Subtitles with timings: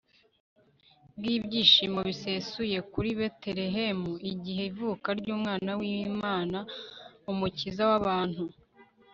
[1.17, 6.59] bw'ibyishimo bwisesuye kuri betelehemu, igihe ivuka ry'umwana w'imana
[7.31, 8.43] umukiza w'abantu